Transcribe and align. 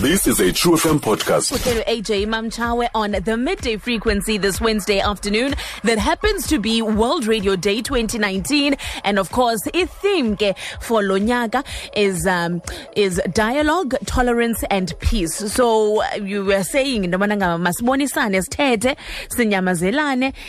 This 0.00 0.26
is 0.26 0.40
a 0.40 0.50
True 0.50 0.76
FM 0.76 0.98
podcast. 0.98 1.52
Uhlelo 1.52 1.84
AJ 1.84 2.24
Mamchawe 2.26 2.88
on 2.94 3.10
the 3.10 3.36
midday 3.36 3.76
frequency 3.76 4.38
this 4.38 4.58
Wednesday 4.58 4.98
afternoon 4.98 5.54
that 5.82 5.98
happens 5.98 6.46
to 6.46 6.58
be 6.58 6.80
World 6.80 7.26
Radio 7.26 7.54
Day 7.54 7.82
2019 7.82 8.76
and 9.04 9.18
of 9.18 9.30
course 9.30 9.60
i 9.74 9.84
theme 9.84 10.38
for 10.80 11.02
lonyaka 11.02 11.66
is 11.94 12.26
um, 12.26 12.62
is 12.96 13.20
dialogue 13.34 13.94
tolerance 14.06 14.64
and 14.70 14.98
peace. 15.00 15.36
So 15.36 16.02
uh, 16.02 16.14
you 16.14 16.46
were 16.46 16.62
saying 16.62 17.12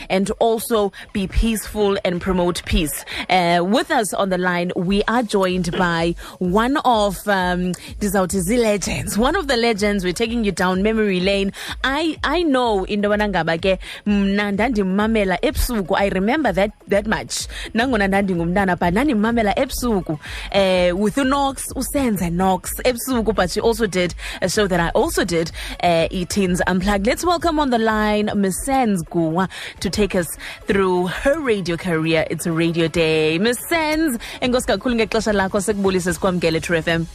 and 0.08 0.30
also 0.38 0.92
be 1.12 1.26
peaceful 1.26 1.98
and 2.06 2.22
promote 2.22 2.64
peace. 2.64 3.04
Uh, 3.28 3.62
with 3.62 3.90
us 3.90 4.14
on 4.14 4.30
the 4.30 4.38
line 4.38 4.72
we 4.76 5.02
are 5.08 5.22
joined 5.22 5.72
by 5.72 6.14
one 6.38 6.78
of 6.78 7.18
um, 7.28 7.72
ndizawuthi 8.00 8.40
zii-legends 8.40 9.18
one 9.18 9.36
of 9.36 9.41
the 9.46 9.56
legends 9.56 10.04
we're 10.04 10.12
taking 10.12 10.44
you 10.44 10.52
down 10.52 10.82
memory 10.82 11.20
lane. 11.20 11.52
I 11.84 12.18
i 12.24 12.42
know 12.42 12.84
into 12.84 13.08
yobana 13.08 13.28
ngaba 13.28 13.58
ke 13.58 13.78
mna 14.06 14.52
ndandimmamela 14.52 15.38
ebusuku. 15.42 15.96
I 15.96 16.08
remember 16.08 16.52
that 16.52 16.72
that 16.88 17.06
much. 17.06 17.46
Nangona 17.74 18.08
ndandingumntana 18.08 18.78
but 18.78 18.94
ndandimmamela 18.94 19.54
ebusuku. 19.58 20.18
Uh, 20.52 20.96
with 20.96 21.16
unox 21.16 21.72
usenze 21.74 22.30
nox 22.30 22.70
ebusuku 22.84 23.34
but 23.34 23.50
she 23.50 23.60
also 23.60 23.86
did 23.86 24.14
a 24.40 24.48
show 24.48 24.66
that 24.66 24.80
i 24.80 24.88
also 24.90 25.24
did 25.24 25.50
uh, 25.82 26.06
e-teens 26.10 26.60
unplugged. 26.66 27.06
Let's 27.06 27.24
welcome 27.24 27.58
on 27.58 27.70
the 27.70 27.78
line 27.78 28.30
miss 28.36 28.64
Sens 28.64 29.02
to 29.04 29.90
take 29.90 30.14
us 30.14 30.26
through 30.66 31.06
her 31.06 31.40
radio 31.40 31.76
career. 31.76 32.26
It's 32.30 32.46
a 32.46 32.52
radio 32.52 32.88
day. 32.88 33.38
Miss 33.38 33.58
Sens 33.68 34.18
enkosi 34.40 34.66
kakhulu 34.66 34.94
ngexesha 34.94 35.32
lakho 35.32 35.60
sikubulise 35.60 36.12
sikwamkele 36.12 36.60
true 36.60 36.82
fm 36.82 37.06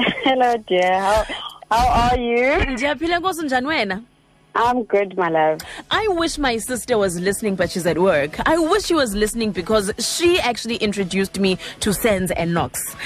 Hello, 0.24 0.56
dear. 0.68 1.00
How 1.00 1.24
how 1.70 1.88
are 2.10 2.16
you? 2.22 2.70
ndiyaphila 2.72 3.18
nkosi 3.18 3.42
njani 3.44 3.66
wena 3.66 4.00
I'm 4.54 4.84
good, 4.84 5.16
my 5.16 5.28
love. 5.28 5.60
I 5.90 6.06
wish 6.08 6.38
my 6.38 6.58
sister 6.58 6.98
was 6.98 7.20
listening, 7.20 7.54
but 7.54 7.70
she's 7.70 7.86
at 7.86 7.98
work. 7.98 8.36
I 8.46 8.58
wish 8.58 8.84
she 8.84 8.94
was 8.94 9.14
listening 9.14 9.52
because 9.52 9.92
she 9.98 10.40
actually 10.40 10.76
introduced 10.76 11.38
me 11.38 11.58
to 11.80 11.94
Sens 11.94 12.30
and 12.32 12.52
Knox. 12.52 12.96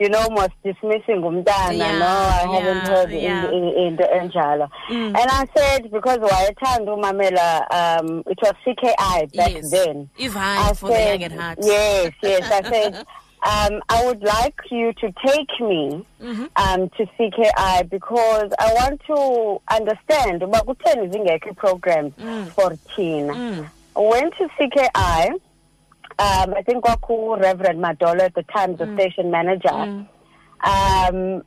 you 0.00 0.08
know 0.08 0.18
almost 0.18 0.50
dismissing 0.64 1.22
umntana 1.22 1.72
Yeah, 1.78 1.98
no 1.98 2.06
i 2.06 2.46
haven't 2.54 2.76
yeah, 2.76 2.86
heard 2.94 3.10
yeah. 3.12 3.48
in, 3.48 3.54
in, 3.64 3.74
into 3.86 4.04
enjalo 4.18 4.68
and 4.90 5.16
i 5.40 5.46
said 5.56 5.90
because 5.92 6.18
wayethanda 6.18 6.90
umamela 6.96 7.48
um 7.80 8.22
it 8.26 8.38
was 8.42 8.54
cki 8.66 8.92
back 9.36 9.52
Yes. 9.52 9.70
then 9.70 10.08
If 10.18 10.36
I 10.36 10.72
for 10.74 10.88
the 10.88 10.94
said- 10.96 11.20
young 11.20 11.24
at 11.24 11.32
heart. 11.40 11.58
Yes, 11.62 12.12
yes. 12.22 12.42
I 12.50 12.62
said, 12.72 12.94
um, 13.52 13.82
I 13.88 14.04
would 14.06 14.22
like 14.22 14.58
you 14.70 14.92
to 14.94 15.12
take 15.26 15.52
me 15.60 16.04
Mm-hmm. 16.22 16.46
um, 16.56 16.88
to 16.96 17.02
CKI 17.16 17.90
because 17.90 18.50
I 18.58 18.72
want 18.80 18.98
to 19.10 19.60
understand 19.78 20.42
about 20.42 20.66
zingekho 21.12 21.54
programs 21.54 22.14
Mm. 22.14 22.46
for 22.56 22.70
teen. 22.96 23.26
Went 23.94 24.32
to 24.38 24.48
CKI. 24.58 25.38
Um, 26.18 26.54
I 26.56 26.62
think 26.62 26.84
kwaku 26.84 27.36
Reverend 27.40 27.80
Madolo 27.82 28.20
at 28.22 28.34
the 28.34 28.42
time, 28.44 28.76
Mm. 28.76 28.78
the 28.78 28.94
station 28.94 29.30
manager. 29.30 30.06
Um, 30.64 31.42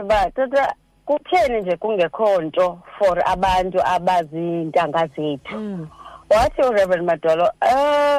uba 0.00 0.30
tata 0.30 0.74
kutheni 1.06 1.60
nje 1.60 1.76
kungekho 1.76 2.42
nto 2.42 2.78
for 2.98 3.22
abantu 3.26 3.78
abazintanga 3.84 5.06
zethu? 5.16 5.88
Wathi 6.30 6.62
ureverend 6.62 7.06
madolo 7.06 7.50
uh, 7.62 8.18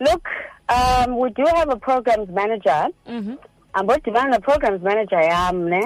look 0.00 0.26
um, 0.68 1.18
we 1.18 1.30
do 1.30 1.44
have 1.54 1.68
a 1.70 1.76
programs 1.76 2.28
manager 2.30 2.88
ambodibana 3.74 4.30
ne-programs 4.30 4.82
manager 4.82 5.22
yam 5.22 5.68
ne 5.68 5.82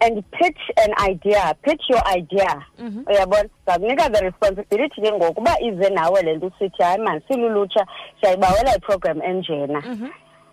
and 0.00 0.24
pitch 0.30 0.60
an 0.76 1.10
idea 1.10 1.54
pitch 1.62 1.82
your 1.90 2.02
idea. 2.16 2.64
Uyabona? 3.06 3.48
Zakunika 3.66 4.12
the 4.12 4.24
responsibility 4.24 5.00
ke 5.00 5.12
ngoku 5.12 5.40
uba 5.40 5.60
ize 5.60 5.90
nawe 5.90 6.22
le 6.22 6.36
nto 6.36 6.46
usithi 6.46 6.82
hayi 6.82 6.98
mani 6.98 7.20
silulutsha 7.28 7.86
siyayibawela 8.20 8.76
iprogram 8.76 9.22
enjena. 9.22 9.82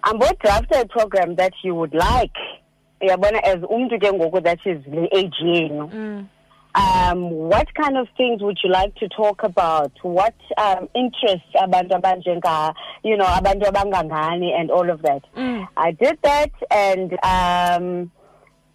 Ambodrafta 0.02 0.82
iprogram 0.82 1.36
that 1.36 1.54
you 1.64 1.76
would 1.76 1.94
like 1.94 2.38
uyabona 3.02 3.44
as 3.44 3.64
umntu 3.70 4.00
ke 4.00 4.14
ngoku 4.14 4.42
that 4.44 4.60
is 4.66 4.78
le 4.88 5.10
age 5.12 5.40
yenu 5.44 6.26
um, 6.76 7.30
what 7.30 7.74
kind 7.74 7.98
of 7.98 8.08
things 8.16 8.42
would 8.42 8.60
you 8.64 8.70
like 8.70 8.96
to 8.96 9.10
talk 9.10 9.44
about? 9.44 9.92
What 10.04 10.36
um, 10.58 10.88
interests 10.96 11.48
abantu 11.56 12.00
abanjenga, 12.00 12.74
you 13.04 13.18
know, 13.18 13.26
abantu 13.26 13.64
abangangani 13.64 14.52
and 14.60 14.70
all 14.72 14.90
of 14.90 15.02
that. 15.02 15.24
I 15.76 15.92
did 15.92 16.20
that 16.22 16.52
and 16.70 17.18
um, 17.24 18.12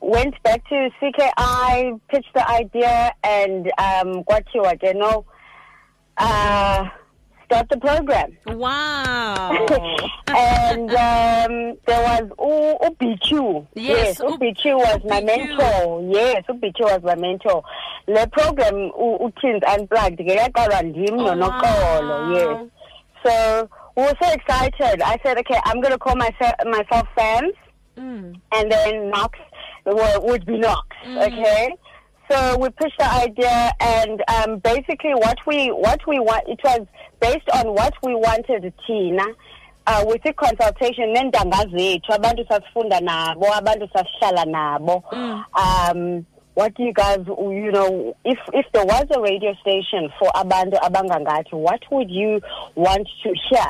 went 0.00 0.34
back 0.42 0.68
to 0.68 0.90
CKI, 1.00 2.00
pitched 2.10 2.34
the 2.34 2.48
idea, 2.50 3.12
and 3.22 3.66
um, 3.78 4.24
kwathiwa 4.24 4.78
ke 4.78 4.94
no, 4.94 5.24
uh, 6.18 6.88
start 7.54 7.68
the 7.70 7.76
program. 7.78 8.36
Wow. 8.46 9.66
and 10.28 10.90
um, 10.90 11.78
there 11.86 12.02
was 12.02 12.22
U- 12.38 12.78
UBQ. 12.88 13.66
Yes, 13.74 14.18
U- 14.18 14.26
UBQ 14.26 14.76
was 14.76 15.00
my 15.04 15.20
mentor. 15.22 16.04
Yes, 16.10 16.44
UBQ 16.48 16.80
was 16.80 17.00
my 17.04 17.14
mentor. 17.14 17.62
The 18.06 18.28
program 18.32 18.76
U- 18.76 19.18
uTeens 19.20 19.62
Unplugged 19.64 20.18
ke 20.18 20.34
yaqalwa 20.36 20.82
ndim 20.82 21.18
Oh, 21.18 22.32
Yes. 22.34 22.70
So 23.24 23.68
we 23.96 24.02
were 24.02 24.14
so 24.22 24.32
excited. 24.32 25.00
I 25.02 25.18
said, 25.24 25.38
okay, 25.38 25.58
I'm 25.64 25.80
going 25.80 25.92
to 25.92 25.98
call 25.98 26.16
myself 26.16 26.54
myself 26.66 27.06
Fans, 27.16 27.52
Mm. 27.96 28.34
and 28.52 28.72
then 28.72 29.08
Knox 29.10 29.38
would 29.86 30.44
be 30.46 30.58
Knox. 30.58 30.84
Okay. 31.06 31.68
So 32.30 32.56
we 32.58 32.68
pushed 32.70 32.98
the 32.98 33.10
idea, 33.12 33.70
and 33.80 34.22
um, 34.28 34.58
basically, 34.58 35.14
what 35.14 35.38
we 35.46 35.68
what 35.70 36.00
we 36.06 36.18
want 36.18 36.44
it 36.48 36.58
was 36.64 36.86
based 37.20 37.48
on 37.54 37.74
what 37.74 37.92
we 38.02 38.14
wanted 38.14 38.72
Tina. 38.86 39.24
Uh, 39.86 40.02
with 40.06 40.22
the 40.22 40.32
consultation 40.32 41.12
neentanga 41.14 41.62
zethu 41.70 42.08
abantu 42.08 42.46
sasifunda 42.48 43.00
nabo 43.00 43.44
abantu 43.52 43.86
sasihlala 43.92 44.44
nabo 44.46 45.04
um 45.60 46.24
what 46.54 46.72
do 46.74 46.84
you 46.84 46.92
guys, 46.94 47.18
you 47.26 47.70
know, 47.70 48.16
if 48.24 48.38
if 48.54 48.64
there 48.72 48.86
was 48.86 49.04
a 49.14 49.20
radio 49.20 49.52
station 49.60 50.08
for 50.18 50.30
abantu 50.34 50.78
abangangathi, 50.80 51.52
what 51.52 51.82
would 51.90 52.10
you 52.10 52.40
want 52.76 53.06
to 53.22 53.34
hear? 53.50 53.68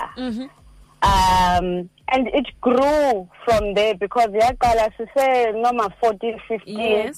Um, 1.02 1.90
and 2.08 2.28
it 2.28 2.46
grew 2.60 3.28
from 3.44 3.74
there 3.74 3.94
because 3.94 4.28
yaqala 4.28 4.90
sise 4.96 5.52
noma 5.56 5.92
14, 6.00 6.38
15, 6.46 6.78
Yes. 6.78 7.16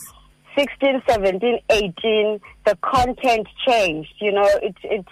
16, 0.57 1.03
17, 1.09 1.59
18, 1.71 2.41
the 2.65 2.79
content 2.83 3.47
changed. 3.67 4.15
You 4.21 4.33
know, 4.33 4.49
it 4.63 4.77
it 4.83 5.07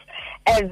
as 0.47 0.63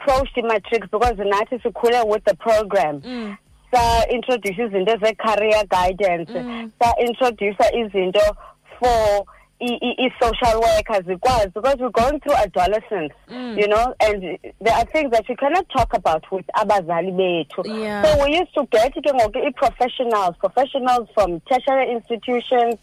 approached 0.00 0.34
the 0.34 0.42
matrix 0.42 0.88
because 0.90 1.14
nathi 1.14 1.60
sikhule 1.62 2.08
with 2.08 2.24
the 2.24 2.34
program. 2.36 3.00
Mm. 3.00 3.38
Sa 3.74 4.04
introduce 4.10 4.56
izinto 4.56 4.98
ze 5.04 5.14
career 5.14 5.64
guidance. 5.68 6.30
Mm. 6.30 6.72
Sa 6.82 6.92
introduce 7.00 7.56
izinto 7.74 8.36
for 8.78 9.24
i-social 9.60 10.60
workers 10.60 11.04
because 11.06 11.76
we're 11.80 11.88
going 11.90 12.20
through 12.20 12.34
adolescence, 12.34 13.12
you 13.30 13.66
know, 13.68 13.94
and 14.00 14.38
there 14.60 14.74
are 14.74 14.84
things 14.86 15.10
that 15.12 15.28
you 15.28 15.36
cannot 15.36 15.66
talk 15.70 15.94
about 15.94 16.24
with 16.30 16.44
abazali 16.54 17.12
bethu. 17.12 17.64
Yeah. 17.66 18.02
So 18.02 18.24
we 18.24 18.36
used 18.36 18.54
to 18.54 18.66
get 18.70 18.92
ke 18.92 19.00
ngoku 19.02 19.46
i-professionals, 19.46 20.36
professionals 20.38 21.08
from 21.14 21.40
tertiary 21.50 21.90
institutions, 21.92 22.76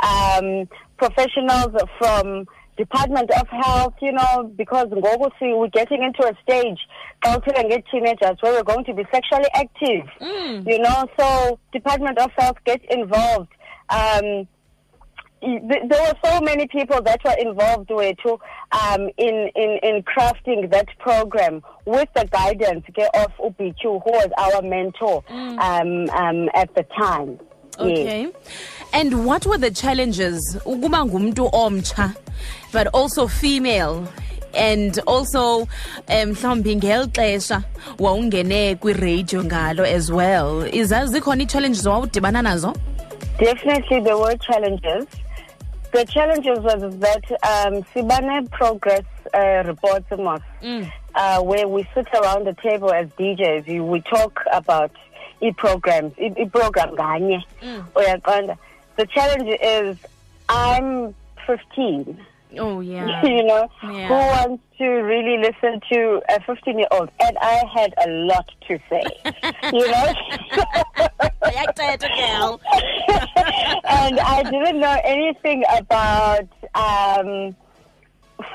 um, 0.00 0.68
professionals 0.98 1.72
from 1.98 2.46
Department 2.76 3.30
of 3.32 3.48
Health, 3.48 3.94
you 4.02 4.12
know, 4.12 4.52
because 4.56 4.86
ngoku 4.88 5.30
we're 5.58 5.68
getting 5.68 6.02
into 6.02 6.22
a 6.26 6.34
stage 6.42 6.78
xa 7.24 7.40
uthetha 7.40 7.64
nge-teenagers 7.64 8.36
where 8.42 8.52
we're 8.52 8.62
going 8.62 8.84
to 8.84 8.92
be 8.92 9.04
sexually 9.10 9.48
active, 9.54 10.04
you 10.66 10.78
know, 10.78 11.08
so 11.18 11.58
Department 11.72 12.18
of 12.18 12.30
Health 12.36 12.58
gets 12.66 12.84
involved. 12.90 13.48
Um, 13.90 14.46
there 15.40 16.02
were 16.02 16.14
so 16.24 16.40
many 16.40 16.66
people 16.66 17.00
that 17.02 17.20
were 17.24 17.36
involved 17.38 17.90
with 17.90 18.18
um, 18.72 19.08
in, 19.16 19.50
in, 19.54 19.78
in 19.82 20.02
crafting 20.02 20.70
that 20.70 20.88
program 20.98 21.62
with 21.84 22.08
the 22.14 22.26
guidance 22.26 22.84
of 23.14 23.32
UBQ, 23.38 23.82
who 23.82 24.10
was 24.10 24.30
our 24.36 24.62
mentor 24.62 25.22
um, 25.28 26.08
um, 26.10 26.48
at 26.54 26.74
the 26.74 26.84
time. 26.98 27.38
Yes. 27.80 27.98
Okay. 27.98 28.32
And 28.92 29.24
what 29.24 29.46
were 29.46 29.58
the 29.58 29.70
challenges? 29.70 30.56
Ukuba 30.66 31.04
ngumntu 31.08 31.50
omtsha, 31.52 32.16
but 32.72 32.88
also 32.88 33.28
female. 33.28 34.08
And 34.54 34.98
also 35.06 35.60
um 35.60 35.66
mhlawumbi 36.34 36.76
ngeli 36.76 37.06
xesha 37.12 37.64
wawungene 37.98 38.76
kwiradio 38.76 39.44
ngalo 39.44 39.84
as 39.86 40.10
well. 40.10 40.64
Izazi 40.72 41.12
zikhona 41.20 41.42
ii-challenges 41.42 41.86
wawudibana 41.86 42.42
nazo? 42.42 42.74
Definitely, 43.38 44.00
there 44.00 44.16
were 44.18 44.36
challenges. 44.38 45.06
The 45.92 46.04
challenges 46.04 46.58
was 46.60 46.82
that 47.00 47.24
um, 47.42 47.82
Sibane 47.94 48.50
progress 48.50 49.04
uh, 49.32 49.62
reports 49.66 50.06
mos, 50.18 50.40
uh, 51.14 51.40
where 51.42 51.66
we 51.66 51.88
sit 51.94 52.06
around 52.14 52.46
the 52.46 52.54
table 52.62 52.92
as 52.92 53.08
DJs. 53.18 53.66
We, 53.66 53.80
we 53.80 54.00
talk 54.02 54.42
about 54.52 54.90
e-programs, 55.40 56.12
e- 56.18 56.32
e-program 56.38 56.94
ganye. 56.94 57.42
Uyaqonda? 57.96 58.58
The 58.96 59.06
challenge 59.06 59.58
is 59.62 59.96
I'm 60.48 61.14
15. 61.46 62.18
Oh 62.58 62.80
yeah. 62.80 63.22
you 63.26 63.44
know, 63.44 63.68
Yeah. 63.82 64.08
who 64.08 64.14
wants 64.14 64.64
to 64.78 64.84
really 64.86 65.38
listen 65.38 65.80
to 65.92 66.22
a 66.28 66.40
15 66.42 66.78
year 66.78 66.88
old? 66.90 67.10
And 67.20 67.36
I 67.38 67.62
had 67.72 67.94
a 68.06 68.10
lot 68.10 68.50
to 68.68 68.78
say, 68.90 69.02
you 69.72 69.86
know? 69.86 70.14
I 70.52 71.10
Uyathetha, 71.42 72.08
girl. 72.16 72.60
and 74.00 74.20
I 74.20 74.42
didn't 74.42 74.80
know 74.80 74.96
anything 75.04 75.64
about 75.80 76.48
um, 76.74 77.54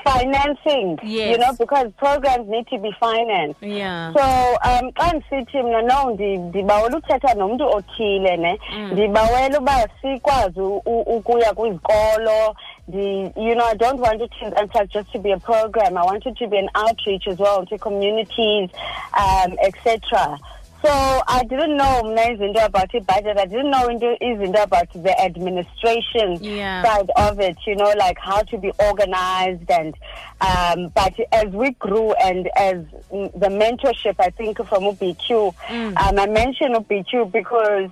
financing, 0.02 0.98
Yes. 1.02 1.30
you 1.32 1.38
know, 1.38 1.52
because 1.58 1.92
programs 1.98 2.48
need 2.48 2.66
to 2.68 2.78
be 2.78 2.90
financed. 2.98 3.62
Yeah. 3.62 4.12
So 4.12 4.22
um 4.70 4.92
xa 4.92 5.12
ndisithi 5.12 5.62
mna 5.62 5.82
no 5.82 5.94
ndi- 6.10 6.38
ndibawela 6.38 6.96
uthetha 6.96 7.34
nomntu 7.34 7.68
othile 7.70 8.36
ne 8.36 8.58
ndibawela 8.92 9.58
uba 9.58 9.88
sikwazi 10.02 10.60
ukuya 10.60 11.54
kwizikolo 11.54 12.56
you 12.92 13.54
know 13.54 13.66
i 13.66 13.74
don't 13.76 14.00
want 14.00 14.20
it 14.22 14.30
to 14.40 14.46
Antag 14.60 14.88
just 14.90 15.10
to 15.12 15.18
be 15.18 15.32
a 15.32 15.38
program 15.38 15.96
i 15.96 16.02
want 16.04 16.26
it 16.26 16.36
to 16.36 16.46
be 16.48 16.58
an 16.58 16.68
outreach 16.74 17.26
as 17.28 17.38
well 17.38 17.64
to 17.66 17.78
communities 17.78 18.70
um 19.16 19.52
etc 19.62 20.38
so 20.84 21.22
i 21.28 21.42
didn't 21.44 21.76
know 21.76 22.02
izinto 22.04 22.64
about 22.64 22.94
i-budget 22.94 23.38
i 23.38 23.46
didn't 23.46 23.70
know 23.70 23.88
into 23.88 24.14
izinto 24.20 24.62
about 24.62 24.88
the 24.92 25.14
administration 25.20 26.38
Yeah. 26.42 26.82
side 26.82 27.10
of 27.16 27.40
it, 27.40 27.56
you 27.66 27.76
know, 27.76 27.92
like 27.98 28.18
how 28.18 28.42
to 28.42 28.58
be 28.58 28.70
organized 28.78 29.70
and 29.70 29.94
um 30.40 30.88
but 30.94 31.14
as 31.32 31.46
we 31.52 31.70
grew 31.72 32.12
and 32.14 32.48
as 32.56 32.76
mm, 33.12 33.32
the 33.40 33.48
mentorship 33.48 34.16
I 34.18 34.30
think 34.30 34.58
from 34.68 34.82
UBQ, 34.84 35.54
um 35.70 36.18
I 36.18 36.26
mentioned 36.26 36.74
UBQ 36.76 37.32
because 37.32 37.90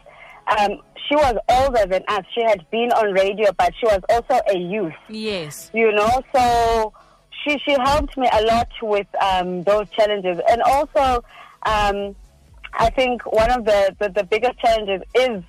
um 0.58 0.72
she 1.08 1.14
was 1.16 1.36
older 1.48 1.86
than 1.86 2.02
us. 2.08 2.24
She 2.34 2.42
had 2.42 2.68
been 2.70 2.90
on 2.92 3.12
radio 3.12 3.52
but 3.56 3.72
she 3.78 3.86
was 3.86 4.00
also 4.10 4.40
a 4.54 4.58
youth 4.58 5.00
Yes. 5.08 5.70
you 5.72 5.90
know 5.92 6.22
so 6.34 6.92
she 7.42 7.58
she 7.64 7.72
helped 7.72 8.16
me 8.16 8.28
a 8.32 8.42
lot 8.44 8.68
with 8.82 9.06
um 9.22 9.62
those 9.64 9.86
challenges 9.90 10.38
and 10.50 10.60
also 10.62 11.24
um 11.64 12.14
i 12.72 12.90
think 12.90 13.22
one 13.26 13.50
of 13.50 13.64
the 13.64 13.94
the, 13.98 14.08
the 14.08 14.24
biggest 14.24 14.58
challenges 14.58 15.02
is 15.14 15.42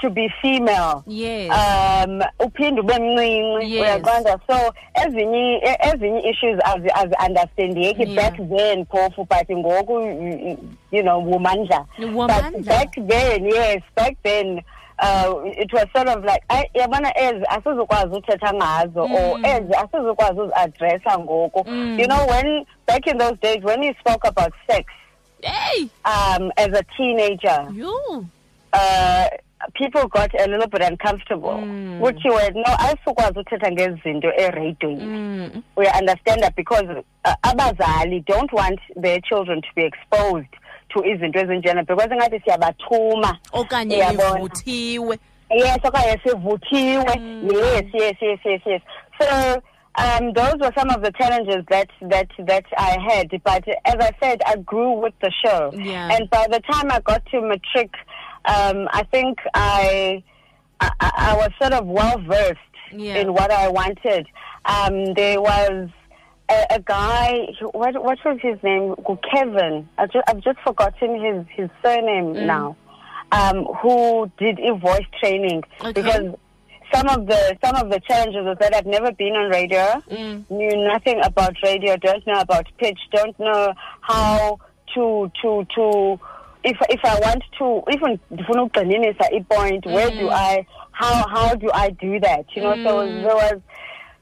to 0.00 0.10
be 0.10 0.28
female. 0.40 1.02
Yes. 1.08 1.50
um 1.50 2.22
uphinde 2.38 2.80
ube 2.80 2.98
mncinci 2.98 3.80
uyaqonda. 3.80 4.38
So 4.50 4.72
ezinye 4.94 5.60
ezinye 5.80 6.20
issues 6.30 6.60
azi 6.64 6.88
azi 6.94 7.14
understandeki. 7.26 8.02
Yeah. 8.02 8.14
back 8.14 8.36
then 8.36 8.84
phofu 8.86 9.24
but 9.28 9.48
ngoku 9.50 10.00
you- 10.92 11.02
know 11.02 11.20
womandla. 11.20 11.86
But 11.98 12.64
back 12.64 12.94
then 12.94 13.44
yes 13.46 13.82
back 13.96 14.16
then 14.22 14.60
uh, 15.00 15.34
it 15.44 15.72
was 15.72 15.86
sort 15.96 16.08
of 16.08 16.24
like 16.24 16.42
ay 16.48 16.64
yabona 16.74 17.12
ezi 17.18 17.44
asizokwazi 17.48 18.16
uthetha 18.16 18.52
ngazo 18.54 19.02
or 19.02 19.38
ezi 19.46 19.74
asizokwazi 19.74 20.40
uziadressa 20.40 21.18
ngoku. 21.18 21.64
You 21.98 22.06
know 22.06 22.26
when 22.26 22.64
back 22.86 23.06
in 23.06 23.18
those 23.18 23.36
days 23.42 23.64
when 23.64 23.82
you 23.82 23.94
spoke 24.00 24.24
about 24.28 24.52
sex 24.70 24.84
Hey! 25.42 25.88
um, 26.04 26.50
as 26.56 26.68
a 26.68 26.82
teenager 26.96 27.68
You. 27.72 28.26
uh, 28.72 29.26
people 29.74 30.06
got 30.08 30.30
a 30.40 30.46
little 30.48 30.66
bit 30.68 30.82
uncomfortable 30.82 31.58
Mm. 31.58 32.00
kuthiwe 32.00 32.50
no 32.50 32.64
ayisukwazi 32.78 33.38
uthetha 33.38 33.72
ngezi 33.72 34.00
zinto 34.04 34.32
ereyidweni 34.36 35.04
Mm. 35.04 35.62
we 35.76 35.86
understand 36.00 36.42
that 36.42 36.54
because 36.56 36.86
uh, 37.24 37.32
abazali 37.42 38.20
don't 38.26 38.52
want 38.52 38.80
their 39.02 39.20
children 39.20 39.60
to 39.62 39.68
be 39.76 39.84
exposed 39.84 40.48
to 40.88 41.04
izinto 41.04 41.38
ezinjena 41.40 41.82
because 41.82 42.14
ingathi 42.14 42.40
siyabathuma 42.40 43.38
Okanye 43.52 43.98
ivuthiwe. 44.12 45.18
yes 45.50 45.78
okanye 45.84 46.18
sivuthiwe 46.24 47.20
yes 47.52 47.84
yes 47.94 48.16
yes 48.22 48.38
yes 48.44 48.60
yes 48.66 48.82
so 49.18 49.62
um 49.98 50.32
those 50.32 50.54
were 50.60 50.72
some 50.78 50.90
of 50.90 51.02
the 51.02 51.12
challenges 51.12 51.64
that 51.70 51.88
that 52.02 52.28
that 52.50 52.64
i 52.76 52.96
had. 53.08 53.28
But 53.44 53.64
as 53.84 53.96
i 54.00 54.10
said 54.22 54.40
i 54.46 54.56
grew 54.56 54.92
with 55.04 55.14
the 55.20 55.32
show. 55.44 55.72
Yeah. 55.74 56.08
and 56.14 56.28
by 56.30 56.46
the 56.50 56.60
time 56.70 56.90
i 56.90 57.00
got 57.00 57.24
to 57.32 57.40
matric 57.40 57.92
um 58.54 58.88
i 58.92 59.02
think 59.12 59.38
i 59.54 60.22
i, 60.80 60.90
I 61.00 61.36
was 61.36 61.50
sort 61.60 61.72
of 61.72 61.86
well 61.86 62.18
versed 62.20 62.58
Yeah. 62.92 63.16
in 63.20 63.34
what 63.34 63.50
i 63.50 63.68
wanted. 63.68 64.26
Um 64.64 65.14
there 65.14 65.40
was 65.40 65.88
a, 66.50 66.66
a 66.78 66.80
guy 66.80 67.46
what 67.72 67.94
what 68.02 68.18
was 68.24 68.38
his 68.40 68.58
name? 68.62 68.94
Kevin. 69.30 69.88
I 69.98 70.06
i've 70.28 70.40
just 70.48 70.60
forgotten 70.68 71.10
his 71.24 71.38
his 71.58 71.70
surname 71.84 72.46
now. 72.46 72.76
Um, 73.30 73.66
who 73.82 74.30
did 74.38 74.58
a 74.60 74.72
voice 74.74 75.04
training. 75.20 75.62
Okay. 75.82 75.92
because 75.92 76.26
some 76.92 77.08
of 77.08 77.26
the 77.26 77.56
some 77.64 77.76
of 77.76 77.90
the 77.90 78.00
challenges 78.00 78.44
was 78.44 78.56
that 78.60 78.74
I've 78.74 78.86
never 78.86 79.12
been 79.12 79.34
on 79.34 79.50
radio, 79.50 80.02
Mm. 80.10 80.44
knew 80.50 80.76
nothing 80.86 81.20
about 81.22 81.54
radio, 81.62 81.96
don't 81.96 82.26
know 82.26 82.40
about 82.40 82.66
pitch, 82.78 82.98
don't 83.12 83.38
know 83.38 83.72
how 84.00 84.58
to 84.94 85.30
to 85.42 85.66
to 85.74 86.20
if 86.64 86.76
if 86.88 87.00
I 87.04 87.18
want 87.20 87.42
to 87.58 87.82
even 87.92 88.18
a 89.32 89.44
point, 89.44 89.86
where 89.86 90.10
do 90.10 90.28
I 90.30 90.66
how 90.92 91.26
how 91.28 91.54
do 91.54 91.70
I 91.72 91.90
do 91.90 92.18
that? 92.20 92.46
You 92.54 92.62
know, 92.62 92.74
so 92.84 93.06
there 93.06 93.34
was 93.36 93.60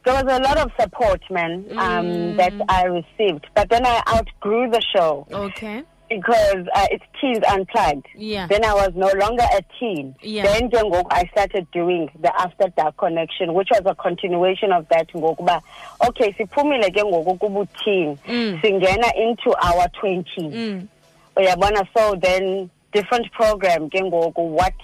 there 0.05 0.15
was 0.25 0.33
a 0.39 0.41
lot 0.41 0.59
of 0.59 0.71
support, 0.81 1.21
man, 1.31 1.67
um, 1.79 2.37
that 2.37 2.53
I 2.69 2.85
received. 2.85 3.47
But 3.57 3.71
then 3.71 3.85
I 3.85 4.03
outgrew 4.09 4.71
the 4.71 4.81
show 4.95 5.27
Okay. 5.33 5.83
Because 6.09 6.67
uh, 6.75 6.87
it's 6.91 7.05
Teens 7.21 7.43
Unplugged. 7.49 8.07
Yeah. 8.15 8.47
Then 8.47 8.65
I 8.65 8.75
was 8.75 8.93
no 8.95 9.11
longer 9.19 9.43
a 9.43 9.63
teen. 9.79 10.15
Yeah. 10.23 10.45
Then 10.45 10.71
I 11.11 11.25
started 11.33 11.67
doing 11.73 12.11
the 12.21 12.33
After 12.41 12.69
Dark 12.77 12.97
Connection, 12.97 13.55
which 13.55 13.69
was 13.71 13.83
a 13.87 13.95
continuation 13.95 14.73
of 14.73 14.89
that 14.89 15.09
ngokuba 15.13 15.63
okay 16.07 16.33
siphumile 16.33 16.91
ke 16.91 17.03
ngoku 17.03 17.39
kubuteen 17.39 18.19
Mm. 18.27 18.61
singena 18.61 19.11
into 19.17 19.55
our 19.63 19.89
20s. 20.01 20.53
Mm. 20.53 20.89
Uyabona 21.37 21.87
so 21.97 22.15
then 22.17 22.71
different 22.93 23.31
program 23.33 23.91
ke 23.91 24.01
ngoku 24.01 24.39
what 24.51 24.75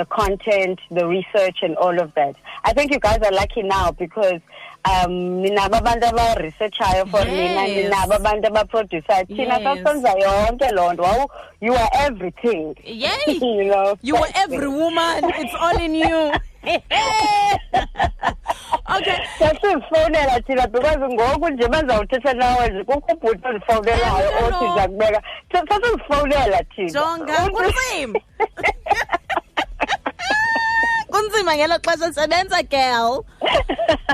the 0.00 0.06
content, 0.06 0.78
the 0.90 1.04
research, 1.06 1.58
and 1.62 1.76
all 1.76 1.96
of 2.00 2.14
that. 2.14 2.34
I 2.64 2.72
think 2.72 2.90
you 2.92 2.98
guys 3.00 3.18
are 3.28 3.32
lucky 3.42 3.62
now 3.62 3.90
because 3.92 4.40
um 4.90 5.12
ninabo 5.44 5.76
abantu 5.80 6.06
abaresearchayo 6.08 7.04
for 7.10 7.20
Yes. 7.28 7.70
ninabo 7.70 8.14
abantu 8.16 8.46
abaprodusayo 8.48 9.24
thina 9.26 9.58
Yes. 9.58 9.64
sasenza 9.64 10.12
yonke 10.24 10.70
loo 10.72 10.92
nto 10.92 11.28
you 11.60 11.74
are 11.74 11.90
everything 12.06 12.74
Yay! 12.84 13.26
you 13.58 13.64
know 13.70 13.98
You 14.02 14.14
were 14.16 14.30
every 14.34 14.68
woman. 14.68 15.24
It's 15.42 15.54
all 15.54 15.76
in 15.86 15.94
you. 15.94 16.32
okay. 18.96 19.18
sasizifowunela 19.38 20.40
thina 20.46 20.66
because 20.66 20.96
ngoku 20.98 21.48
nje 21.48 21.68
bazawuthetha 21.68 22.32
nawe 22.34 22.84
kukho 22.84 23.12
ubhuti 23.14 23.48
ozifowunelayo 23.48 24.30
othi 24.46 24.66
zakubeka 24.80 25.22
Sa- 25.52 25.64
sasizifowunela 25.68 26.64
thina 26.76 26.90
Jonga, 26.90 27.50
kunzima. 31.20 31.56
ngelo 31.56 31.78
xesha 31.78 32.12
sebenza 32.12 32.62
girl 32.62 33.24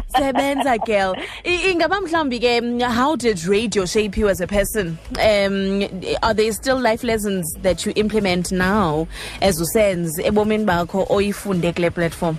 sebenza 0.19 0.79
girl 0.87 1.15
ingaba 1.45 2.01
mhlawumbi 2.01 2.39
ke 2.41 2.61
mm, 2.61 2.81
how 2.83 3.17
did 3.17 3.39
radio 3.45 3.85
shape 3.87 4.17
you 4.17 4.29
as 4.29 4.41
a 4.41 4.47
person 4.47 4.99
um 5.21 5.83
are 6.23 6.35
there 6.35 6.53
still 6.53 6.79
life 6.81 7.05
lessons 7.05 7.55
that 7.63 7.87
you 7.87 7.93
implement 7.97 8.53
now 8.53 9.07
as 9.41 9.61
usenze 9.61 10.23
ebomini 10.25 10.65
bakho 10.65 11.07
oyifunde 11.11 11.73
kule 11.73 11.91
platform 11.91 12.37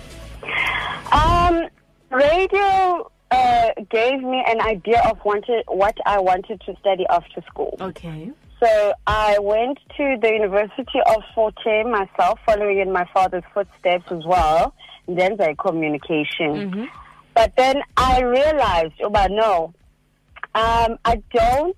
Um, 1.10 1.66
radio 2.10 3.10
uh, 3.30 3.70
gave 3.90 4.20
me 4.22 4.44
an 4.46 4.60
idea 4.60 5.00
of 5.10 5.18
wanted, 5.24 5.64
what 5.66 5.96
I 6.04 6.18
wanted 6.18 6.60
to 6.66 6.76
study 6.80 7.06
after 7.08 7.42
school. 7.50 7.76
okay 7.80 8.30
So 8.60 8.92
I 9.06 9.38
went 9.40 9.78
to 9.96 10.16
the 10.20 10.30
University 10.32 11.00
of 11.06 11.22
Fort 11.34 11.54
Hare 11.64 11.86
myself, 11.86 12.40
following 12.44 12.78
in 12.80 12.92
my 12.92 13.06
father's 13.14 13.44
footsteps 13.54 14.10
as 14.10 14.24
well, 14.26 14.74
and 15.06 15.16
then 15.18 15.36
by 15.36 15.54
communication. 15.58 16.88
But 17.34 17.52
then 17.56 17.82
I 17.96 18.20
realized, 18.22 18.94
oh, 19.02 19.10
but 19.10 19.30
no, 19.30 19.72
um, 20.56 20.98
I 21.04 21.22
don't 21.32 21.76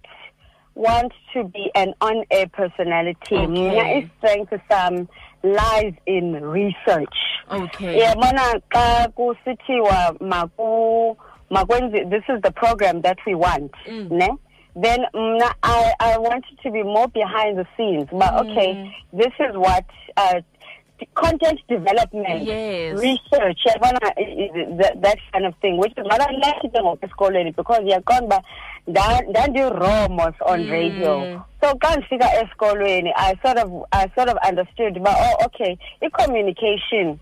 want 0.75 1.13
to 1.35 1.45
be 1.45 1.71
an 1.75 1.93
on-air 2.01 2.47
personality. 2.49 3.37
Okay. 3.37 4.11
Strength 4.19 4.55
some 4.71 5.09
lies 5.43 5.95
in 6.07 6.33
research. 6.43 7.15
okay 7.51 7.99
yabona 8.01 8.61
xa 8.73 9.09
kusithiwa 9.09 10.17
maku 10.21 11.17
makwenzi 11.51 12.05
this 12.11 12.23
is 12.29 12.41
the 12.43 12.51
program 12.53 13.01
that 13.03 13.19
we 13.27 13.35
want 13.35 13.73
Mm. 13.89 14.11
ne 14.11 14.29
then 14.77 15.01
mna 15.15 15.51
I, 15.63 15.93
I 16.01 16.19
wanted 16.19 16.59
to 16.63 16.71
be 16.71 16.83
more 16.83 17.09
behind 17.09 17.59
the 17.59 17.67
scenes 17.77 18.09
but 18.13 18.33
Mm. 18.35 18.51
okay 18.51 18.95
this 19.13 19.33
is 19.41 19.57
what 19.57 19.85
uh, 20.17 20.41
content 21.15 21.61
development 21.69 22.43
Yes. 22.43 22.99
research 23.01 23.59
i- 23.67 23.79
i- 24.17 24.23
eh, 24.23 24.49
eh, 24.55 24.67
that, 24.77 25.01
that 25.03 25.19
kind 25.33 25.47
of 25.47 25.55
thing 25.61 25.77
which 25.79 25.93
is 25.99 26.05
what 26.05 26.21
I 26.21 26.33
learned 26.33 26.73
ngoku 26.83 27.05
esikolweni 27.07 27.53
because 27.57 27.81
yaqonda 27.85 28.25
uba 28.25 28.43
nda- 28.89 29.27
ndandiromos 29.29 30.35
on 30.41 30.61
Mm. 30.65 30.71
radio 30.71 31.43
so 31.61 31.75
xa 31.79 31.97
ndifika 31.97 32.43
esikolweni 32.43 33.13
i 33.17 33.35
sort 33.43 33.59
of 33.59 33.71
i 33.93 34.07
sort 34.15 34.29
of 34.31 34.37
understood 34.49 34.99
but 35.03 35.13
oh 35.15 35.45
okay 35.47 35.77
i-communication 36.03 37.19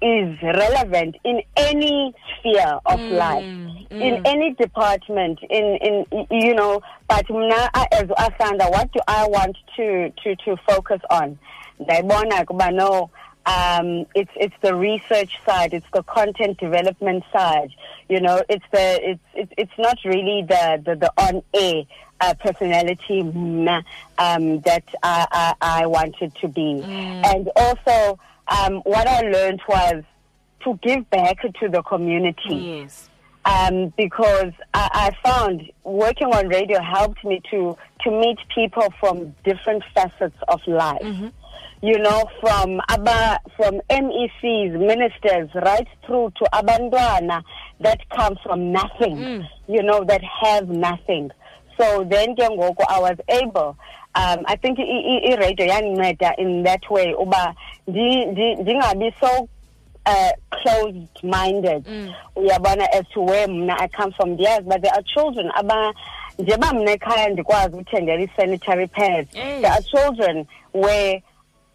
is 0.00 0.40
relevant 0.42 1.16
in 1.24 1.42
any 1.56 2.12
sphere 2.38 2.78
of 2.86 2.98
mm, 3.00 3.10
life 3.12 3.46
mm. 3.90 4.02
in 4.02 4.26
any 4.26 4.50
department 4.54 5.38
in 5.48 5.76
in 5.76 6.04
you 6.30 6.54
know 6.54 6.80
but 7.08 7.30
a- 7.30 7.94
as 7.94 8.08
asanda 8.26 8.66
what 8.70 8.90
do 8.92 9.00
i 9.06 9.24
want 9.28 9.56
to 9.76 10.10
to 10.22 10.34
to 10.36 10.56
focus 10.68 11.00
on 11.10 11.38
ndayibona 11.80 12.44
kuba 12.44 12.70
no 12.70 13.10
um 13.46 14.06
it's 14.14 14.30
it's 14.36 14.54
the 14.62 14.74
research 14.74 15.38
side 15.44 15.74
it's 15.74 15.86
the 15.92 16.02
content 16.04 16.58
development 16.58 17.24
side 17.32 17.70
you 18.08 18.20
know 18.20 18.40
it's 18.48 18.64
the 18.70 19.10
it's 19.10 19.20
it's, 19.34 19.52
it's 19.58 19.78
not 19.78 19.98
really 20.04 20.42
the 20.42 20.80
the, 20.84 20.94
the 20.94 21.12
on 21.16 21.42
air 21.54 21.82
uh, 22.20 22.34
personality 22.34 23.20
um 24.18 24.60
that 24.60 24.84
I, 25.02 25.26
I 25.32 25.54
i 25.60 25.86
wanted 25.86 26.34
to 26.36 26.48
be. 26.48 26.82
And 26.84 27.50
also 27.56 28.18
um 28.46 28.74
what 28.84 29.08
i 29.08 29.20
learned 29.22 29.60
was 29.68 30.04
to 30.64 30.78
give 30.82 31.08
back 31.10 31.42
to 31.60 31.68
the 31.68 31.82
community. 31.82 32.54
Yes. 32.54 33.08
Um, 33.44 33.92
because 33.96 34.52
I, 34.72 35.10
I 35.24 35.28
found 35.28 35.68
working 35.82 36.28
on 36.28 36.46
radio 36.46 36.80
helped 36.80 37.24
me 37.24 37.40
to 37.50 37.76
to 38.02 38.10
meet 38.10 38.38
people 38.54 38.92
from 39.00 39.34
different 39.44 39.82
facets 39.92 40.36
of 40.46 40.60
life. 40.68 41.02
You 41.80 41.98
know, 41.98 42.22
from 42.40 42.80
aba, 42.88 43.40
from 43.56 43.80
MECs, 43.90 44.72
ministers, 44.78 45.50
right 45.54 45.88
through 46.06 46.32
to 46.38 46.44
abandwana 46.52 47.42
that 47.80 47.98
come 48.10 48.36
from 48.44 48.70
nothing. 48.70 49.44
You 49.66 49.82
know, 49.82 50.04
that 50.04 50.22
have 50.22 50.68
nothing. 50.68 51.32
So 51.80 52.04
then 52.04 52.36
ke 52.36 52.46
ngoku 52.48 52.84
I 52.88 53.00
was 53.00 53.18
able. 53.28 53.76
Um, 54.14 54.44
I 54.46 54.56
think 54.56 54.78
i-radio 54.78 55.66
yandinceda 55.66 56.34
in 56.38 56.62
that 56.64 56.82
way 56.90 57.14
uba 57.18 57.54
ndingabi 57.88 59.12
so 59.20 59.48
uh, 60.06 60.30
closed-minded 60.50 61.86
uyabona 62.36 62.86
as 62.92 63.04
to 63.14 63.20
where 63.22 63.48
mna 63.48 63.74
I 63.80 63.88
come 63.88 64.12
from 64.12 64.36
yes 64.38 64.62
but 64.66 64.82
there 64.82 64.92
are 64.94 65.02
children 65.02 65.50
aba 65.54 65.94
njeba 66.38 66.72
mna 66.72 66.90
ekhaya 66.92 67.28
ndikwazi 67.28 67.76
uthengela 67.76 68.20
i-sanitary 68.22 68.86
pads 68.86 69.30
there 69.32 69.66
are 69.72 69.82
children 69.82 70.46
where 70.72 71.22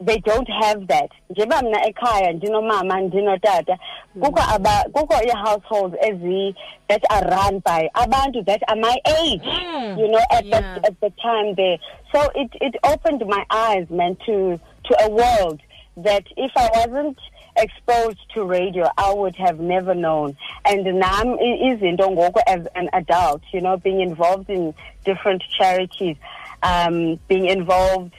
they 0.05 0.17
don't 0.19 0.49
have 0.49 0.85
that 0.87 1.11
njeba 1.29 1.61
mna 1.61 1.85
ekhaya 1.87 2.31
ndinomama 2.33 3.01
ndinotata 3.01 3.77
kukho 4.21 4.41
aba 4.55 4.85
kukho 4.93 5.15
ii-households 5.23 5.95
ezi 6.01 6.55
that 6.87 7.03
are 7.09 7.29
run 7.29 7.61
by 7.65 7.89
abantu 7.93 8.43
that 8.43 8.61
are 8.67 8.81
my 8.81 8.95
age 9.21 9.41
Mm. 9.45 9.99
you 9.99 10.07
know 10.07 10.21
at 10.29 10.45
Yeah. 10.45 10.61
that 10.61 10.85
at 10.87 10.99
the 11.01 11.09
time 11.09 11.53
there 11.55 11.79
so 12.11 12.19
it 12.35 12.51
it 12.61 12.75
opened 12.93 13.25
my 13.25 13.43
eyes 13.49 13.89
man 13.89 14.15
to 14.25 14.59
to 14.83 14.95
a 15.03 15.09
world 15.09 15.59
that 16.03 16.23
if 16.35 16.51
I 16.55 16.69
wasn't 16.79 17.17
exposed 17.55 18.19
to 18.35 18.45
radio, 18.45 18.87
I 18.99 19.11
would 19.13 19.35
have 19.35 19.59
never 19.59 19.95
known. 19.95 20.37
And 20.63 20.85
nam 20.85 21.37
izinto 21.39 22.07
ngoku 22.11 22.39
as 22.45 22.67
an 22.75 22.87
adult, 22.93 23.41
you 23.51 23.61
know, 23.61 23.77
being 23.77 23.99
involved 24.01 24.47
in 24.47 24.75
different 25.05 25.43
charities, 25.57 26.17
um, 26.61 27.19
being 27.27 27.45
involved 27.47 28.13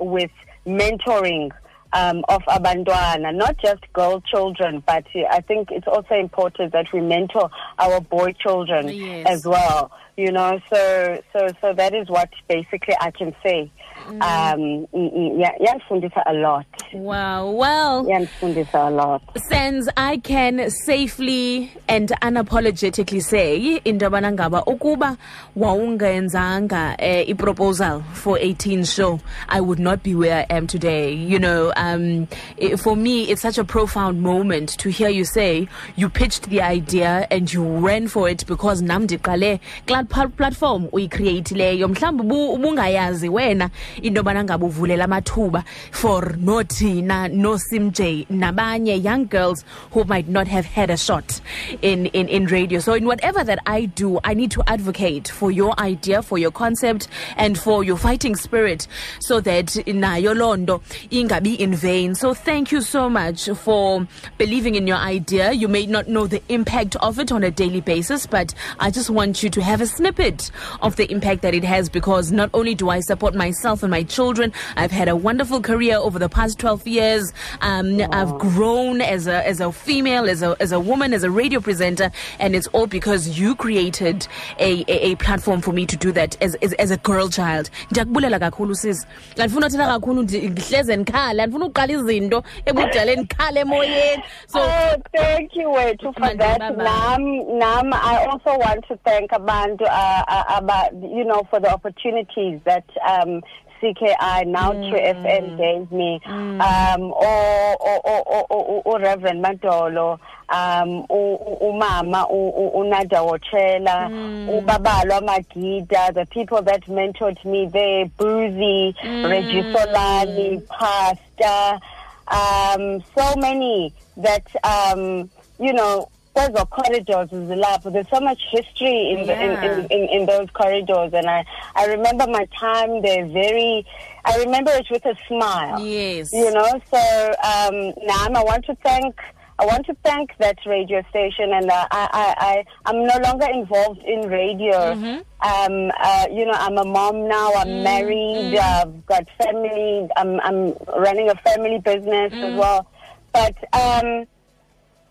with 0.00 0.30
mentoring 0.66 1.50
um, 1.92 2.24
of 2.28 2.42
abandwana, 2.42 3.34
not 3.34 3.56
just 3.58 3.80
girl 3.92 4.20
children, 4.20 4.82
but 4.86 5.04
uh, 5.14 5.24
I 5.30 5.40
think 5.40 5.70
it's 5.72 5.88
also 5.88 6.14
important 6.14 6.72
that 6.72 6.92
we 6.92 7.00
mentor 7.00 7.50
our 7.78 8.00
boy 8.00 8.32
children 8.32 8.88
Yes. 8.88 9.26
as 9.28 9.46
well. 9.46 9.90
You 10.16 10.32
know, 10.32 10.60
so 10.72 11.22
so 11.32 11.48
so 11.60 11.72
that 11.74 11.94
is 11.94 12.08
what 12.08 12.28
basically 12.48 12.94
I 13.00 13.10
can 13.10 13.34
say. 13.42 13.70
Um, 14.06 14.16
mm, 14.18 14.88
mm, 14.94 15.40
yeah, 15.40 15.52
yandifundisa 15.60 16.22
a 16.26 16.32
lot. 16.32 16.66
wow 16.94 17.50
well 17.50 18.04
Yandifundisa 18.04 18.88
a 18.88 18.90
lot. 18.90 19.22
Sense 19.38 19.88
I 19.96 20.16
can 20.18 20.70
safely 20.70 21.70
and 21.88 22.08
unapologetically 22.22 23.22
say 23.22 23.80
into 23.84 24.06
yobana 24.10 24.32
ngaba 24.32 24.64
ukuba 24.64 25.16
wawungenzanga 25.56 26.96
eh, 26.98 27.28
i-proposal 27.30 28.02
for 28.12 28.38
18 28.38 28.84
show 28.84 29.20
I 29.48 29.60
would 29.60 29.78
not 29.78 30.02
be 30.02 30.14
where 30.14 30.46
I 30.50 30.54
am 30.54 30.66
today 30.66 31.12
you 31.12 31.38
know 31.38 31.72
um 31.76 32.26
i 32.60 32.76
for 32.76 32.96
me 32.96 33.24
it's 33.30 33.42
such 33.42 33.58
a 33.58 33.64
profound 33.64 34.22
moment 34.22 34.70
to 34.78 34.90
hear 34.90 35.08
you 35.08 35.24
say 35.24 35.68
you 35.96 36.08
pitched 36.08 36.44
the 36.50 36.60
idea 36.60 37.26
and 37.30 37.52
you 37.52 37.62
ran 37.64 38.08
for 38.08 38.28
it 38.28 38.44
because 38.46 38.82
nam 38.82 39.06
ndiqale 39.06 39.60
platform 40.08 40.86
uyicreatileyo 40.92 41.88
mhlawumbi 41.88 42.22
ubu- 42.24 42.52
ubungayazi 42.52 43.28
wena 43.28 43.70
into 44.02 44.18
yobana 44.20 44.44
ngaba 44.44 44.66
uvulela 44.66 45.04
amathuba 45.04 45.64
for 45.90 46.36
nothina 46.38 47.28
nosimj 47.28 48.00
nabanye 48.30 48.96
young 49.04 49.24
girls 49.28 49.64
who 49.94 50.04
might 50.04 50.28
not 50.28 50.48
have 50.48 50.66
had 50.66 50.90
a 50.90 50.96
shot 50.96 51.40
in, 51.82 52.06
in, 52.06 52.28
in 52.28 52.46
radio. 52.46 52.80
So 52.80 52.94
in 52.94 53.04
whatever 53.06 53.44
that 53.44 53.58
i 53.66 53.86
do 53.86 54.18
i 54.24 54.34
need 54.34 54.50
to 54.50 54.62
advocate 54.66 55.28
for 55.28 55.50
your 55.50 55.74
idea 55.80 56.22
for 56.22 56.38
your 56.38 56.50
concept 56.50 57.08
and 57.36 57.58
for 57.58 57.84
your 57.84 57.96
fighting 57.96 58.36
spirit 58.36 58.86
so 59.20 59.40
that 59.40 59.66
nayo 59.86 60.34
loo 60.34 60.56
nto 60.56 60.80
ingabi 61.10 61.56
in 61.58 61.74
vain. 61.74 62.14
So 62.14 62.34
thank 62.34 62.72
you 62.72 62.80
so 62.80 63.08
much 63.10 63.48
for 63.50 64.06
believing 64.38 64.74
in 64.74 64.86
your 64.86 64.98
idea. 64.98 65.52
You 65.52 65.68
may 65.68 65.86
not 65.86 66.08
know 66.08 66.26
the 66.26 66.42
impact 66.48 66.96
of 66.96 67.18
it 67.18 67.32
on 67.32 67.44
a 67.44 67.50
daily 67.50 67.80
basis 67.80 68.26
but 68.26 68.54
i 68.78 68.90
just 68.90 69.10
want 69.10 69.42
you 69.42 69.50
to 69.50 69.60
have 69.62 69.80
a 69.80 69.86
snippet 69.96 70.50
of 70.82 70.96
the 70.96 71.10
impact 71.10 71.42
that 71.42 71.54
it 71.54 71.64
has 71.64 71.88
because 71.88 72.32
not 72.32 72.50
only 72.54 72.74
do 72.74 72.88
i 72.90 73.00
support 73.00 73.34
myself 73.34 73.82
and 73.82 73.90
my 73.90 74.02
children 74.02 74.52
i've 74.76 74.90
had 74.90 75.08
a 75.08 75.16
wonderful 75.16 75.60
career 75.60 75.96
over 75.96 76.18
the 76.18 76.28
past 76.28 76.58
12 76.58 76.86
years. 76.86 77.32
Um, 77.60 78.00
i've 78.12 78.38
grown 78.38 79.00
as 79.00 79.26
a 79.26 79.46
as 79.46 79.60
a 79.60 79.72
female 79.72 80.28
as 80.28 80.42
a 80.42 80.56
as 80.60 80.72
a 80.72 80.80
woman 80.80 81.12
as 81.14 81.22
a 81.24 81.30
radio 81.30 81.60
presenter 81.60 82.10
and 82.38 82.54
it's 82.56 82.66
all 82.68 82.86
because 82.86 83.38
you 83.38 83.54
created 83.54 84.26
a 84.58 84.84
a, 84.88 85.10
a 85.12 85.14
platform 85.16 85.60
for 85.60 85.72
me 85.72 85.86
to 85.86 85.96
do 85.96 86.12
that 86.12 86.36
as 86.42 86.54
as, 86.62 86.72
as 86.74 86.90
a 86.90 86.96
girl 86.98 87.28
child. 87.28 87.70
Ndiyakubulela 87.90 88.38
kakhulu 88.38 88.74
sis. 88.74 89.06
Ndifuna 89.36 89.66
uthetha 89.66 89.86
kakhulu 89.86 90.22
ndi- 90.22 90.50
ndihleze 90.50 90.96
ndikhala 90.96 91.46
ndifuna 91.46 91.46
ndifuna 91.46 91.66
uqala 91.66 91.92
izinto 91.92 92.42
ebudaleni 92.66 93.24
khale 93.26 93.60
emoyeni. 93.60 94.22
So 94.46 94.58
oh, 94.60 94.96
thank 95.16 95.56
you 95.56 95.72
wethu 95.72 96.12
for 96.12 96.36
that. 96.36 96.58
Nam, 96.76 97.58
Nam, 97.58 97.92
I 97.92 98.26
also 98.30 98.58
want 98.58 98.84
to 98.88 98.96
thank 99.04 99.32
Abantu 99.32 99.79
uh, 99.86 100.24
uh, 100.28 100.44
about 100.58 100.94
you 100.94 101.24
know 101.24 101.42
for 101.50 101.60
the 101.60 101.70
opportunities 101.72 102.60
that 102.64 102.84
um, 103.06 103.42
CKI 103.80 104.46
now 104.46 104.72
Mm. 104.72 104.90
True 104.90 105.00
FM 105.00 105.56
gave 105.56 105.90
me. 105.92 106.20
Um, 106.26 107.02
or, 107.12 107.76
or, 107.80 107.98
or, 108.04 108.46
or, 108.50 108.82
or, 108.84 109.00
Reverend 109.00 109.42
Mandolo, 109.42 110.18
um, 110.50 111.06
umama, 111.08 112.28
uNada 112.30 113.24
Wochela, 113.26 114.10
Mm. 114.10 114.48
uBabalwa 114.66 115.20
Magida, 115.26 116.12
the 116.12 116.26
people 116.26 116.60
that 116.62 116.82
mentored 116.86 117.42
me 117.46 117.66
there, 117.72 118.04
Boozy, 118.18 118.94
Mm. 119.02 119.72
Solani, 119.72 120.62
Pastor 120.68 121.80
um, 122.28 123.02
so 123.16 123.34
many 123.40 123.92
that 124.18 124.44
um, 124.62 125.30
you 125.58 125.72
know 125.72 126.08
those 126.34 126.50
corridors. 126.70 127.28
There's 127.30 128.08
so 128.08 128.20
much 128.20 128.40
history 128.50 129.10
in, 129.18 129.26
the, 129.26 129.34
in, 129.34 129.50
in, 129.64 129.86
in 129.90 130.08
in 130.20 130.26
those 130.26 130.48
corridors, 130.50 131.12
and 131.12 131.26
I 131.28 131.44
I 131.74 131.86
remember 131.86 132.26
my 132.28 132.46
time 132.58 133.02
there 133.02 133.26
very. 133.26 133.86
I 134.24 134.36
remember 134.38 134.70
it 134.72 134.86
with 134.90 135.04
a 135.06 135.14
smile. 135.26 135.80
yes 135.80 136.32
You 136.32 136.50
know, 136.52 136.80
so 136.90 137.32
um, 137.42 137.94
Nam, 138.06 138.36
I 138.36 138.42
want 138.44 138.64
to 138.66 138.74
thank. 138.76 139.16
I 139.58 139.66
want 139.66 139.84
to 139.86 139.96
thank 140.02 140.30
that 140.38 140.56
radio 140.64 141.02
station, 141.10 141.52
and 141.52 141.70
uh, 141.70 141.86
I, 141.90 142.08
I, 142.12 142.34
I, 142.46 142.64
I'm 142.86 143.06
no 143.06 143.18
longer 143.22 143.46
involved 143.52 144.02
in 144.04 144.26
radio. 144.30 144.94
Um, 145.42 145.90
uh, 146.00 146.26
you 146.30 146.46
know, 146.46 146.54
I'm 146.54 146.78
a 146.78 146.84
mom 146.84 147.28
now. 147.28 147.52
I'm 147.52 147.82
married. 147.82 148.56
I've 148.56 149.04
got 149.04 149.24
family. 149.42 150.08
I'm, 150.16 150.40
I'm 150.40 150.74
running 150.98 151.28
a 151.28 151.34
family 151.34 151.78
business 151.78 152.32
as 152.32 152.54
well. 152.54 152.86
But 153.34 153.54
um, 153.74 154.24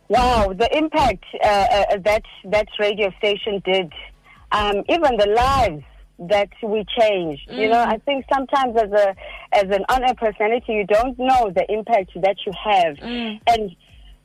wow, 0.10 0.54
the 0.54 0.68
impact 0.76 1.24
uh, 1.42 1.48
uh, 1.48 1.98
that 2.04 2.24
that 2.46 2.68
radio 2.80 3.12
station 3.20 3.62
did, 3.64 3.94
um, 4.52 4.84
even 4.90 5.16
the 5.18 5.28
lives 5.36 5.84
that 6.28 6.50
we 6.62 6.84
changed. 7.00 7.50
You 7.50 7.70
know, 7.70 7.82
I 7.82 7.98
think 8.00 8.26
sometimes 8.34 8.76
as 8.76 8.92
a 8.92 9.16
as 9.54 9.66
an 9.70 9.86
on-air 9.88 10.16
personality, 10.16 10.74
you 10.74 10.86
don't 10.86 11.18
know 11.18 11.52
the 11.56 11.66
impact 11.72 12.12
that 12.22 12.38
you 12.46 12.52
have, 12.62 12.98
and. 13.48 13.76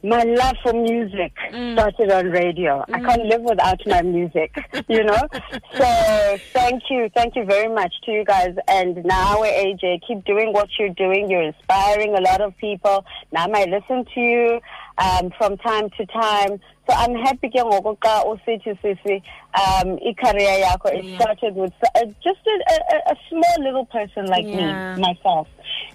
My 0.06 0.22
love 0.22 0.56
for 0.62 0.74
music 0.74 1.32
started 1.48 2.10
on 2.10 2.26
radio. 2.26 2.84
I 2.92 3.00
can't 3.00 3.24
live 3.24 3.40
without 3.40 3.80
my 3.86 4.02
music, 4.02 4.54
you 4.86 5.02
know? 5.02 5.22
So 5.72 6.38
thank 6.52 6.82
you. 6.90 7.08
Thank 7.14 7.36
you 7.36 7.46
very 7.46 7.72
much 7.74 7.94
to 8.04 8.12
you 8.12 8.22
guys. 8.22 8.54
And 8.68 9.02
now, 9.02 9.36
AJ, 9.36 10.02
keep 10.06 10.22
doing 10.26 10.52
what 10.52 10.68
you're 10.78 10.90
doing. 10.90 11.30
You're 11.30 11.44
inspiring 11.44 12.14
a 12.14 12.20
lot 12.20 12.42
of 12.42 12.54
people. 12.58 13.06
Now 13.32 13.46
I 13.50 13.64
listen 13.64 14.04
to 14.12 14.20
you 14.20 14.60
um, 14.98 15.30
from 15.38 15.56
time 15.58 15.88
to 15.98 16.06
time. 16.06 16.60
So 16.88 16.94
I'm 16.96 17.14
happy 17.14 17.48
ke 17.48 17.60
ngoku 17.64 17.96
xa 17.98 18.24
usithi 18.30 18.74
sisi 18.82 19.22
um 19.56 19.98
i-career 20.10 20.58
yakho 20.64 20.88
it 20.92 21.06
started 21.14 21.54
with 21.56 21.72
uh, 21.94 22.00
just 22.22 22.40
a, 22.46 22.50
a, 22.94 22.96
a 23.12 23.16
small 23.28 23.56
little 23.64 23.86
person 23.86 24.26
like 24.26 24.46
Yeah. 24.52 24.96
me, 24.96 25.02
myself. 25.02 25.48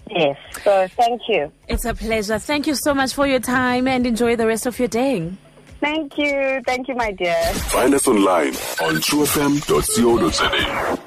Yes. 0.09 0.37
So 0.63 0.87
thank 0.97 1.21
you. 1.29 1.51
it's 1.67 1.85
a 1.85 1.93
pleasure 1.93 2.39
thank 2.39 2.65
you 2.67 2.73
so 2.75 2.93
much 2.95 3.13
for 3.13 3.27
your 3.27 3.39
time 3.39 3.87
and 3.87 4.05
enjoy 4.07 4.35
the 4.35 4.47
rest 4.47 4.65
of 4.65 4.79
your 4.79 4.87
day 4.87 5.31
Thank 5.81 6.17
you. 6.17 6.59
Thank 6.65 6.89
you, 6.89 6.95
my 6.95 7.13
dear. 7.13 7.39
Find 7.71 7.93
us 7.93 8.05
online 8.05 8.49
on 8.83 8.95
truefm.co.za. 8.99 10.99